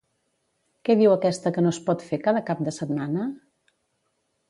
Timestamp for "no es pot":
1.65-2.07